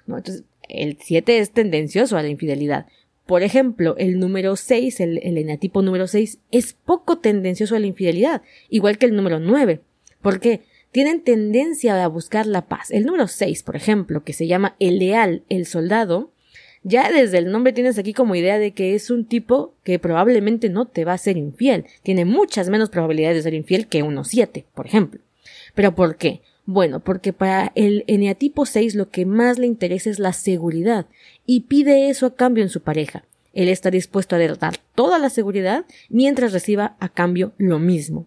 Entonces, 0.06 0.44
el 0.68 0.98
7 1.00 1.38
es 1.38 1.50
tendencioso 1.50 2.16
a 2.16 2.22
la 2.22 2.28
infidelidad. 2.28 2.86
Por 3.26 3.42
ejemplo, 3.42 3.96
el 3.98 4.18
número 4.18 4.56
6, 4.56 5.00
el, 5.00 5.18
el 5.22 5.38
enatipo 5.38 5.82
número 5.82 6.06
6, 6.06 6.38
es 6.50 6.72
poco 6.72 7.18
tendencioso 7.18 7.76
a 7.76 7.80
la 7.80 7.86
infidelidad, 7.86 8.42
igual 8.68 8.98
que 8.98 9.06
el 9.06 9.14
número 9.16 9.40
9. 9.40 9.80
¿Por 10.22 10.40
qué? 10.40 10.62
Tienen 10.92 11.22
tendencia 11.22 12.02
a 12.02 12.08
buscar 12.08 12.46
la 12.46 12.66
paz. 12.66 12.90
El 12.90 13.04
número 13.04 13.28
6, 13.28 13.62
por 13.62 13.76
ejemplo, 13.76 14.24
que 14.24 14.32
se 14.32 14.48
llama 14.48 14.74
el 14.80 14.98
leal, 14.98 15.44
el 15.48 15.66
soldado, 15.66 16.32
ya 16.82 17.10
desde 17.10 17.38
el 17.38 17.50
nombre 17.50 17.72
tienes 17.72 17.98
aquí 17.98 18.14
como 18.14 18.34
idea 18.34 18.58
de 18.58 18.72
que 18.72 18.94
es 18.94 19.10
un 19.10 19.26
tipo 19.26 19.74
que 19.84 19.98
probablemente 19.98 20.68
no 20.70 20.86
te 20.86 21.04
va 21.04 21.12
a 21.12 21.18
ser 21.18 21.36
infiel. 21.36 21.84
Tiene 22.02 22.24
muchas 22.24 22.70
menos 22.70 22.88
probabilidades 22.88 23.36
de 23.36 23.42
ser 23.42 23.54
infiel 23.54 23.86
que 23.86 24.02
uno 24.02 24.24
siete, 24.24 24.64
por 24.74 24.86
ejemplo. 24.86 25.20
¿Pero 25.74 25.94
por 25.94 26.16
qué? 26.16 26.40
Bueno, 26.66 27.00
porque 27.00 27.32
para 27.32 27.72
el 27.74 28.04
eneatipo 28.06 28.64
6 28.64 28.94
lo 28.94 29.10
que 29.10 29.26
más 29.26 29.58
le 29.58 29.66
interesa 29.66 30.08
es 30.08 30.18
la 30.18 30.32
seguridad 30.32 31.06
y 31.44 31.62
pide 31.62 32.10
eso 32.10 32.26
a 32.26 32.34
cambio 32.34 32.62
en 32.62 32.70
su 32.70 32.80
pareja. 32.80 33.24
él 33.52 33.68
está 33.68 33.90
dispuesto 33.90 34.36
a 34.36 34.38
dar 34.38 34.76
toda 34.94 35.18
la 35.18 35.30
seguridad 35.30 35.84
mientras 36.08 36.52
reciba 36.52 36.96
a 37.00 37.08
cambio 37.08 37.52
lo 37.58 37.80
mismo. 37.80 38.26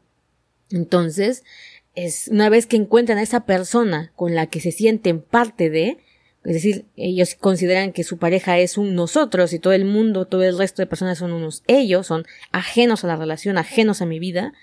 Entonces, 0.69 1.43
es 1.95 2.27
una 2.27 2.49
vez 2.49 2.65
que 2.65 2.75
encuentran 2.75 3.17
a 3.17 3.21
esa 3.21 3.45
persona 3.45 4.11
con 4.15 4.35
la 4.35 4.47
que 4.47 4.59
se 4.59 4.71
sienten 4.71 5.21
parte 5.21 5.69
de, 5.69 5.97
es 6.45 6.53
decir, 6.53 6.85
ellos 6.97 7.35
consideran 7.35 7.93
que 7.93 8.03
su 8.03 8.17
pareja 8.17 8.59
es 8.59 8.77
un 8.77 8.95
nosotros 8.95 9.53
y 9.53 9.59
todo 9.59 9.73
el 9.73 9.85
mundo, 9.85 10.25
todo 10.25 10.43
el 10.43 10.57
resto 10.57 10.81
de 10.81 10.87
personas 10.87 11.17
son 11.17 11.31
unos 11.31 11.63
ellos, 11.67 12.07
son 12.07 12.25
ajenos 12.51 13.03
a 13.03 13.07
la 13.07 13.15
relación, 13.15 13.57
ajenos 13.57 14.01
a 14.01 14.05
mi 14.05 14.19
vida, 14.19 14.53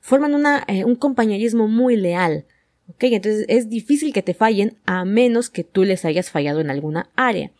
forman 0.00 0.34
una, 0.34 0.64
eh, 0.66 0.84
un 0.84 0.96
compañerismo 0.96 1.68
muy 1.68 1.96
leal. 1.96 2.44
¿Ok? 2.88 3.04
Entonces 3.04 3.44
es 3.48 3.68
difícil 3.68 4.12
que 4.12 4.22
te 4.22 4.34
fallen 4.34 4.78
a 4.86 5.04
menos 5.04 5.50
que 5.50 5.62
tú 5.62 5.84
les 5.84 6.04
hayas 6.04 6.30
fallado 6.30 6.60
en 6.60 6.70
alguna 6.70 7.10
área. 7.14 7.52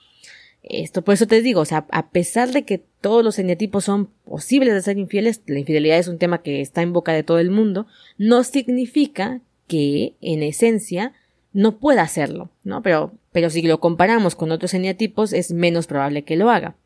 Esto, 0.62 1.02
por 1.02 1.14
eso 1.14 1.26
te 1.26 1.40
digo, 1.40 1.60
o 1.60 1.64
sea, 1.64 1.86
a 1.90 2.10
pesar 2.10 2.50
de 2.50 2.64
que 2.64 2.82
todos 3.00 3.24
los 3.24 3.38
eneatipos 3.38 3.84
son 3.84 4.06
posibles 4.24 4.74
de 4.74 4.82
ser 4.82 4.98
infieles, 4.98 5.42
la 5.46 5.60
infidelidad 5.60 5.98
es 5.98 6.08
un 6.08 6.18
tema 6.18 6.42
que 6.42 6.60
está 6.60 6.82
en 6.82 6.92
boca 6.92 7.12
de 7.12 7.22
todo 7.22 7.38
el 7.38 7.50
mundo, 7.50 7.86
no 8.16 8.42
significa 8.42 9.40
que, 9.66 10.14
en 10.20 10.42
esencia, 10.42 11.12
no 11.52 11.78
pueda 11.78 12.02
hacerlo, 12.02 12.50
¿no? 12.64 12.82
Pero, 12.82 13.12
pero 13.32 13.50
si 13.50 13.62
lo 13.62 13.80
comparamos 13.80 14.34
con 14.34 14.52
otros 14.52 14.74
eneatipos, 14.74 15.32
es 15.32 15.52
menos 15.52 15.86
probable 15.86 16.24
que 16.24 16.36
lo 16.36 16.50
haga. 16.50 16.76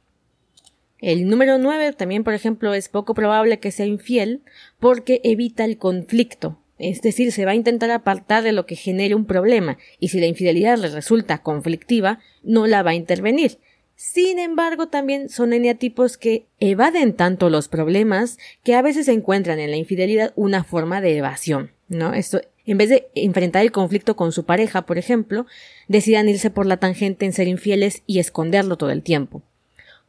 El 0.99 1.29
número 1.29 1.59
9 1.59 1.95
también, 1.95 2.23
por 2.23 2.33
ejemplo, 2.33 2.73
es 2.75 2.89
poco 2.89 3.15
probable 3.15 3.59
que 3.59 3.73
sea 3.73 3.87
infiel 3.87 4.43
porque 4.79 5.21
evita 5.25 5.65
el 5.65 5.77
conflicto. 5.77 6.59
Es 6.79 7.03
decir, 7.03 7.33
se 7.33 7.45
va 7.45 7.53
a 7.53 7.57
intentar 7.57 7.91
apartar 7.91 8.43
de 8.45 8.53
lo 8.53 8.67
que 8.67 8.77
genere 8.77 9.15
un 9.15 9.27
problema 9.27 9.79
y 9.99 10.09
si 10.09 10.21
la 10.21 10.27
infidelidad 10.27 10.79
le 10.79 10.89
resulta 10.89 11.43
conflictiva, 11.43 12.21
no 12.43 12.67
la 12.67 12.83
va 12.83 12.91
a 12.91 12.95
intervenir. 12.95 13.59
Sin 13.95 14.39
embargo, 14.39 14.89
también 14.89 15.29
son 15.29 15.53
eneatipos 15.53 16.17
que 16.17 16.47
evaden 16.59 17.15
tanto 17.15 17.51
los 17.51 17.69
problemas 17.69 18.39
que 18.65 18.75
a 18.75 18.83
veces 18.83 19.07
encuentran 19.09 19.61
en 19.61 19.71
la 19.71 19.77
infidelidad 19.77 20.33
una 20.35 20.65
forma 20.65 21.01
de 21.01 21.17
evasión, 21.17 21.71
¿no? 21.89 22.15
Esto, 22.15 22.41
en 22.67 22.79
vez 22.79 22.89
de 22.89 23.09
enfrentar 23.15 23.63
el 23.63 23.73
conflicto 23.73 24.17
con 24.17 24.33
su 24.33 24.45
pareja, 24.45 24.83
por 24.83 24.99
ejemplo, 24.99 25.47
decidan 25.89 26.29
irse 26.29 26.51
por 26.51 26.67
la 26.67 26.77
tangente 26.77 27.27
en 27.27 27.33
ser 27.33 27.49
infieles 27.49 28.03
y 28.07 28.19
esconderlo 28.19 28.77
todo 28.77 28.91
el 28.91 29.03
tiempo. 29.03 29.43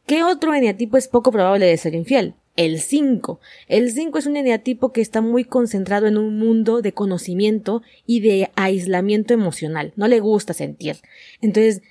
¿Qué 0.06 0.22
otro 0.22 0.54
eneatipo 0.54 0.96
es 0.96 1.08
poco 1.08 1.32
probable 1.32 1.66
de 1.66 1.76
ser 1.76 1.94
infiel? 1.94 2.34
El 2.56 2.80
5. 2.80 3.40
El 3.68 3.90
5 3.90 4.18
es 4.18 4.26
un 4.26 4.36
eneatipo 4.36 4.92
que 4.92 5.00
está 5.00 5.20
muy 5.20 5.44
concentrado 5.44 6.06
en 6.06 6.16
un 6.16 6.38
mundo 6.38 6.82
de 6.82 6.92
conocimiento 6.92 7.82
y 8.06 8.20
de 8.20 8.50
aislamiento 8.54 9.34
emocional. 9.34 9.92
No 9.96 10.06
le 10.06 10.20
gusta 10.20 10.52
sentir. 10.52 10.98
Entonces, 11.40 11.82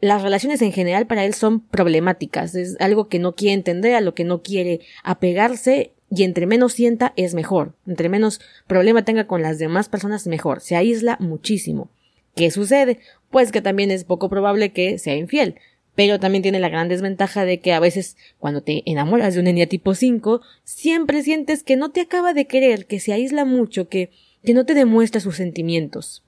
las 0.00 0.22
relaciones 0.22 0.62
en 0.62 0.72
general 0.72 1.06
para 1.06 1.24
él 1.24 1.34
son 1.34 1.60
problemáticas, 1.60 2.54
es 2.54 2.80
algo 2.80 3.08
que 3.08 3.18
no 3.18 3.34
quiere 3.34 3.54
entender, 3.54 3.94
a 3.94 4.00
lo 4.00 4.14
que 4.14 4.24
no 4.24 4.42
quiere 4.42 4.80
apegarse 5.02 5.92
y 6.10 6.24
entre 6.24 6.46
menos 6.46 6.72
sienta 6.72 7.12
es 7.16 7.34
mejor, 7.34 7.74
entre 7.86 8.08
menos 8.08 8.40
problema 8.66 9.04
tenga 9.04 9.26
con 9.26 9.42
las 9.42 9.58
demás 9.58 9.88
personas 9.88 10.26
mejor, 10.26 10.60
se 10.60 10.76
aísla 10.76 11.16
muchísimo. 11.20 11.90
¿Qué 12.34 12.50
sucede? 12.50 12.98
Pues 13.30 13.52
que 13.52 13.62
también 13.62 13.90
es 13.90 14.04
poco 14.04 14.28
probable 14.28 14.72
que 14.72 14.98
sea 14.98 15.14
infiel, 15.14 15.56
pero 15.94 16.18
también 16.18 16.42
tiene 16.42 16.60
la 16.60 16.68
gran 16.68 16.88
desventaja 16.88 17.44
de 17.44 17.60
que 17.60 17.72
a 17.72 17.80
veces 17.80 18.16
cuando 18.38 18.62
te 18.62 18.82
enamoras 18.90 19.34
de 19.34 19.40
un 19.40 19.46
enia 19.46 19.68
tipo 19.68 19.94
5, 19.94 20.40
siempre 20.64 21.22
sientes 21.22 21.62
que 21.62 21.76
no 21.76 21.90
te 21.90 22.00
acaba 22.00 22.32
de 22.32 22.46
querer, 22.46 22.86
que 22.86 23.00
se 23.00 23.12
aísla 23.12 23.44
mucho, 23.44 23.88
que, 23.88 24.10
que 24.44 24.54
no 24.54 24.64
te 24.64 24.74
demuestra 24.74 25.20
sus 25.20 25.36
sentimientos. 25.36 26.24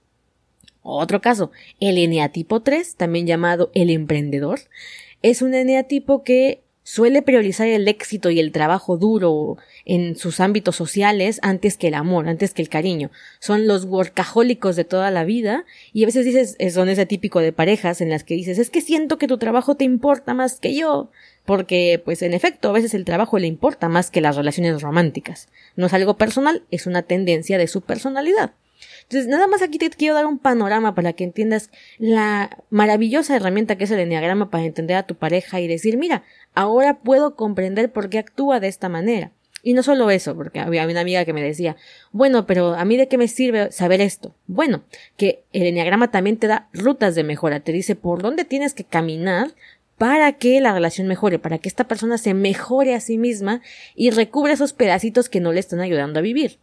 Otro 0.83 1.21
caso, 1.21 1.53
el 1.81 1.97
eneatipo 1.97 2.61
3, 2.61 2.97
también 2.97 3.27
llamado 3.27 3.71
el 3.75 3.91
emprendedor, 3.91 4.61
es 5.23 5.41
un 5.41 5.55
eneatipo 5.55 6.25
que 6.25 6.65
suele 6.83 7.23
priorizar 7.23 7.69
el 7.69 7.89
éxito 7.89 8.31
y 8.31 8.41
el 8.41 8.53
trabajo 8.53 8.97
duro 8.97 9.57
en 9.85 10.17
sus 10.17 10.41
ámbitos 10.41 10.77
sociales 10.77 11.39
antes 11.43 11.77
que 11.77 11.89
el 11.89 11.95
amor, 11.95 12.29
antes 12.29 12.55
que 12.55 12.63
el 12.63 12.69
cariño. 12.69 13.11
Son 13.41 13.67
los 13.67 13.85
workahólicos 13.85 14.77
de 14.77 14.85
toda 14.85 15.11
la 15.11 15.25
vida 15.25 15.65
y 15.93 16.03
a 16.03 16.07
veces 16.07 16.25
dices, 16.25 16.57
son 16.73 16.89
ese 16.89 17.07
típico 17.07 17.41
de 17.41 17.53
parejas 17.53 18.01
en 18.01 18.11
las 18.11 18.25
que 18.25 18.35
dices, 18.35 18.59
es 18.59 18.71
que 18.71 18.81
siento 18.81 19.19
que 19.19 19.29
tu 19.29 19.39
trabajo 19.39 19.77
te 19.77 19.85
importa 19.85 20.35
más 20.35 20.59
que 20.59 20.75
yo. 20.75 21.11
Porque, 21.45 22.01
pues, 22.05 22.23
en 22.23 22.35
efecto, 22.35 22.69
a 22.69 22.73
veces 22.73 22.95
el 22.95 23.05
trabajo 23.05 23.39
le 23.39 23.49
importa 23.49 23.89
más 23.89 24.13
que 24.13 24.21
las 24.21 24.37
relaciones 24.37 24.81
románticas. 24.81 25.49
No 25.75 25.87
es 25.87 25.93
algo 25.93 26.17
personal, 26.17 26.63
es 26.71 26.87
una 26.87 27.03
tendencia 27.03 27.59
de 27.59 27.67
su 27.67 27.81
personalidad. 27.81 28.53
Entonces, 29.03 29.29
nada 29.29 29.47
más 29.47 29.63
aquí 29.63 29.79
te 29.79 29.91
quiero 29.91 30.15
dar 30.15 30.27
un 30.27 30.39
panorama 30.39 30.95
para 30.95 31.13
que 31.13 31.25
entiendas 31.25 31.71
la 31.99 32.59
maravillosa 32.71 33.37
herramienta 33.37 33.77
que 33.77 33.85
es 33.85 33.91
el 33.91 34.01
enneagrama 34.01 34.51
para 34.51 34.65
entender 34.65 34.97
a 34.97 35.03
tu 35.03 35.17
pareja 35.17 35.61
y 35.61 35.69
decir, 35.69 35.97
mira, 35.97 36.23
ahora 36.55 36.99
puedo 37.01 37.37
comprender 37.37 37.93
por 37.93 38.09
qué 38.09 38.19
actúa 38.19 38.61
de 38.61 38.69
esta 38.69 38.89
manera. 38.89 39.33
Y 39.65 39.75
no 39.75 39.83
solo 39.85 40.11
eso, 40.11 40.35
porque 40.35 40.59
había 40.59 40.85
una 40.87 41.01
amiga 41.01 41.25
que 41.25 41.33
me 41.33 41.43
decía, 41.43 41.77
bueno, 42.11 42.47
pero 42.47 42.75
a 42.75 42.85
mí 42.85 42.97
de 42.97 43.07
qué 43.07 43.17
me 43.17 43.29
sirve 43.29 43.71
saber 43.71 44.01
esto. 44.01 44.35
Bueno, 44.49 44.83
que 45.17 45.45
el 45.53 45.63
enneagrama 45.63 46.11
también 46.11 46.37
te 46.37 46.49
da 46.49 46.69
rutas 46.73 47.15
de 47.15 47.23
mejora, 47.23 47.61
te 47.61 47.71
dice 47.71 47.95
por 47.95 48.23
dónde 48.23 48.45
tienes 48.45 48.75
que 48.75 48.85
caminar 48.85 49.55
para 49.99 50.33
que 50.33 50.61
la 50.61 50.73
relación 50.73 51.07
mejore, 51.07 51.39
para 51.39 51.59
que 51.59 51.69
esta 51.69 51.87
persona 51.87 52.19
se 52.19 52.35
mejore 52.35 52.97
a 52.97 53.01
sí 53.01 53.19
misma 53.19 53.63
y 53.95 54.11
recubra 54.11 54.53
esos 54.53 54.73
pedacitos 54.73 55.29
que 55.29 55.39
no 55.39 55.53
le 55.53 55.61
están 55.61 55.79
ayudando 55.79 56.19
a 56.19 56.23
vivir. 56.23 56.59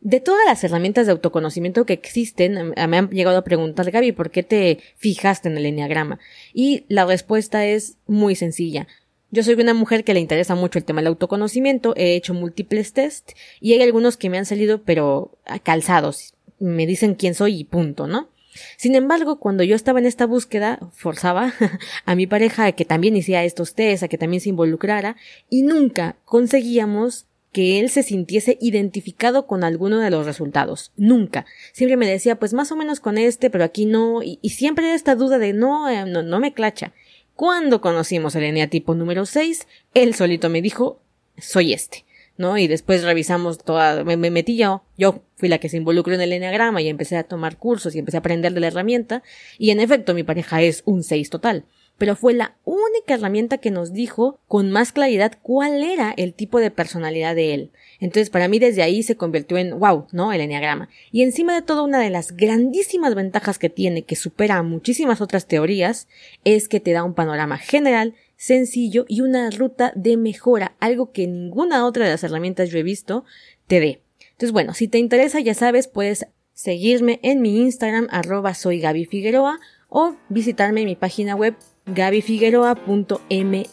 De 0.00 0.18
todas 0.18 0.44
las 0.46 0.64
herramientas 0.64 1.06
de 1.06 1.12
autoconocimiento 1.12 1.86
que 1.86 1.92
existen, 1.92 2.56
em, 2.56 2.90
me 2.90 2.96
han 2.96 3.08
llegado 3.10 3.38
a 3.38 3.44
preguntar, 3.44 3.88
Gaby, 3.88 4.10
¿por 4.10 4.32
qué 4.32 4.42
te 4.42 4.80
fijaste 4.96 5.48
en 5.48 5.56
el 5.58 5.66
enneagrama? 5.66 6.18
Y 6.52 6.84
la 6.88 7.06
respuesta 7.06 7.64
es 7.64 7.98
muy 8.08 8.34
sencilla. 8.34 8.88
Yo 9.34 9.42
soy 9.42 9.54
una 9.54 9.72
mujer 9.72 10.04
que 10.04 10.12
le 10.12 10.20
interesa 10.20 10.54
mucho 10.54 10.78
el 10.78 10.84
tema 10.84 11.00
del 11.00 11.06
autoconocimiento, 11.06 11.94
he 11.96 12.16
hecho 12.16 12.34
múltiples 12.34 12.92
tests 12.92 13.34
y 13.62 13.72
hay 13.72 13.80
algunos 13.80 14.18
que 14.18 14.28
me 14.28 14.36
han 14.36 14.44
salido 14.44 14.82
pero 14.82 15.38
calzados. 15.62 16.34
Me 16.58 16.86
dicen 16.86 17.14
quién 17.14 17.34
soy 17.34 17.60
y 17.60 17.64
punto, 17.64 18.06
¿no? 18.06 18.28
Sin 18.76 18.94
embargo, 18.94 19.40
cuando 19.40 19.64
yo 19.64 19.74
estaba 19.74 20.00
en 20.00 20.04
esta 20.04 20.26
búsqueda, 20.26 20.80
forzaba 20.92 21.54
a 22.04 22.14
mi 22.14 22.26
pareja 22.26 22.66
a 22.66 22.72
que 22.72 22.84
también 22.84 23.16
hiciera 23.16 23.42
estos 23.42 23.74
tests, 23.74 24.02
a 24.02 24.08
que 24.08 24.18
también 24.18 24.42
se 24.42 24.50
involucrara, 24.50 25.16
y 25.48 25.62
nunca 25.62 26.16
conseguíamos 26.26 27.24
que 27.52 27.80
él 27.80 27.88
se 27.88 28.02
sintiese 28.02 28.58
identificado 28.60 29.46
con 29.46 29.64
alguno 29.64 29.98
de 29.98 30.10
los 30.10 30.26
resultados. 30.26 30.92
Nunca. 30.98 31.46
Siempre 31.72 31.96
me 31.96 32.06
decía, 32.06 32.38
pues 32.38 32.52
más 32.52 32.70
o 32.70 32.76
menos 32.76 33.00
con 33.00 33.16
este, 33.16 33.48
pero 33.48 33.64
aquí 33.64 33.86
no, 33.86 34.22
y, 34.22 34.38
siempre 34.50 34.92
esta 34.92 35.14
duda 35.14 35.38
de 35.38 35.54
no, 35.54 35.88
eh, 35.88 36.04
no, 36.04 36.22
no 36.22 36.38
me 36.38 36.52
clacha. 36.52 36.92
Cuando 37.34 37.80
conocimos 37.80 38.34
el 38.36 38.44
eneatipo 38.44 38.94
número 38.94 39.26
6, 39.26 39.66
él 39.94 40.14
solito 40.14 40.48
me 40.48 40.62
dijo, 40.62 41.00
soy 41.38 41.72
este. 41.72 42.04
¿no? 42.36 42.58
Y 42.58 42.66
después 42.66 43.02
revisamos 43.04 43.58
toda, 43.58 44.04
me, 44.04 44.16
me, 44.16 44.30
metí 44.30 44.56
yo, 44.56 44.82
yo 44.96 45.22
fui 45.36 45.48
la 45.48 45.58
que 45.58 45.68
se 45.68 45.76
involucró 45.76 46.14
en 46.14 46.20
el 46.22 46.32
eneagrama 46.32 46.80
y 46.80 46.88
empecé 46.88 47.16
a 47.16 47.24
tomar 47.24 47.58
cursos 47.58 47.94
y 47.94 47.98
empecé 47.98 48.16
a 48.16 48.20
aprender 48.20 48.52
de 48.54 48.60
la 48.60 48.68
herramienta, 48.68 49.22
y 49.58 49.70
en 49.70 49.80
efecto 49.80 50.14
mi 50.14 50.22
pareja 50.22 50.62
es 50.62 50.82
un 50.86 51.02
6 51.02 51.30
total 51.30 51.66
pero 52.02 52.16
fue 52.16 52.34
la 52.34 52.56
única 52.64 53.14
herramienta 53.14 53.58
que 53.58 53.70
nos 53.70 53.92
dijo 53.92 54.40
con 54.48 54.72
más 54.72 54.90
claridad 54.90 55.38
cuál 55.40 55.84
era 55.84 56.12
el 56.16 56.34
tipo 56.34 56.58
de 56.58 56.72
personalidad 56.72 57.36
de 57.36 57.54
él. 57.54 57.70
Entonces, 58.00 58.28
para 58.28 58.48
mí 58.48 58.58
desde 58.58 58.82
ahí 58.82 59.04
se 59.04 59.14
convirtió 59.14 59.56
en 59.56 59.78
wow, 59.78 60.08
¿no? 60.10 60.32
El 60.32 60.40
enneagrama. 60.40 60.88
Y 61.12 61.22
encima 61.22 61.54
de 61.54 61.62
todo, 61.62 61.84
una 61.84 62.00
de 62.00 62.10
las 62.10 62.32
grandísimas 62.32 63.14
ventajas 63.14 63.60
que 63.60 63.70
tiene, 63.70 64.02
que 64.02 64.16
supera 64.16 64.56
a 64.56 64.64
muchísimas 64.64 65.20
otras 65.20 65.46
teorías, 65.46 66.08
es 66.42 66.68
que 66.68 66.80
te 66.80 66.90
da 66.90 67.04
un 67.04 67.14
panorama 67.14 67.56
general, 67.56 68.16
sencillo 68.34 69.04
y 69.06 69.20
una 69.20 69.48
ruta 69.50 69.92
de 69.94 70.16
mejora, 70.16 70.74
algo 70.80 71.12
que 71.12 71.28
ninguna 71.28 71.86
otra 71.86 72.06
de 72.06 72.10
las 72.10 72.24
herramientas 72.24 72.70
yo 72.70 72.80
he 72.80 72.82
visto 72.82 73.24
te 73.68 73.78
dé. 73.78 74.02
Entonces, 74.32 74.50
bueno, 74.50 74.74
si 74.74 74.88
te 74.88 74.98
interesa, 74.98 75.38
ya 75.38 75.54
sabes, 75.54 75.86
puedes 75.86 76.26
seguirme 76.52 77.20
en 77.22 77.40
mi 77.40 77.60
Instagram, 77.60 78.08
arroba 78.10 78.54
soy 78.54 78.80
Gaby 78.80 79.04
Figueroa, 79.04 79.60
o 79.88 80.16
visitarme 80.30 80.80
en 80.80 80.86
mi 80.86 80.96
página 80.96 81.36
web 81.36 81.54
gabifigueroa.me. 81.86 83.66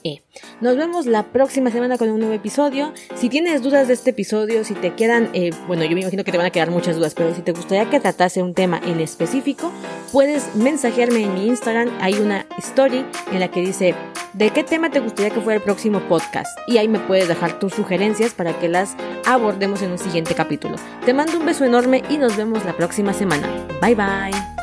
Nos 0.62 0.78
vemos 0.78 1.06
la 1.06 1.24
próxima 1.24 1.72
semana 1.72 1.98
con 1.98 2.10
un 2.10 2.20
nuevo 2.20 2.34
episodio. 2.34 2.94
Si 3.16 3.30
tienes 3.30 3.62
dudas 3.62 3.88
de 3.88 3.94
este 3.94 4.12
episodio, 4.12 4.64
si 4.64 4.74
te 4.74 4.94
quedan, 4.96 5.30
eh, 5.34 5.52
bueno, 5.68 5.84
yo 5.84 5.92
me 5.92 6.02
imagino 6.02 6.24
que 6.24 6.32
te 6.32 6.38
van 6.38 6.48
a 6.48 6.52
quedar 6.52 6.72
muchas 6.72 6.96
dudas, 6.96 7.14
pero 7.14 7.34
si 7.36 7.42
te 7.42 7.52
gustaría 7.52 7.90
que 7.90 8.00
tratase 8.00 8.42
un 8.42 8.54
tema 8.54 8.82
en 8.86 9.00
específico, 9.00 9.72
puedes 10.12 10.56
mensajearme 10.56 11.24
en 11.24 11.34
mi 11.34 11.48
Instagram. 11.48 11.90
Hay 12.02 12.16
una 12.16 12.46
story 12.58 13.06
en 13.32 13.40
la 13.40 13.50
que 13.50 13.62
dice 13.62 13.96
de 14.34 14.50
qué 14.52 14.64
tema 14.64 14.90
te 14.90 15.00
gustaría 15.00 15.32
que 15.32 15.42
fuera 15.42 15.58
el 15.58 15.64
próximo 15.64 16.00
podcast. 16.08 16.48
Y 16.68 16.78
ahí 16.78 16.88
me 16.88 17.00
puedes 17.00 17.28
dejar 17.28 17.60
tus 17.60 17.74
sugerencias 17.74 18.34
para 18.34 18.58
que 18.60 18.70
las 18.70 18.96
abordemos 19.26 19.82
en 19.82 19.92
un 19.92 19.98
siguiente 19.98 20.36
capítulo. 20.36 20.76
Te 21.06 21.14
mando 21.14 21.38
un 21.38 21.46
beso 21.46 21.66
enorme 21.66 22.04
y 22.10 22.18
nos 22.18 22.36
vemos 22.38 22.66
la 22.66 22.74
próxima 22.74 23.14
semana. 23.14 23.48
Bye 23.82 23.96
bye. 23.96 24.59